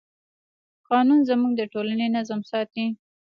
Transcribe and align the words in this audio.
قانون 0.89 1.19
زموږ 1.29 1.51
د 1.57 1.61
ټولنې 1.73 2.07
نظم 2.15 2.39
ساتي. 2.51 2.85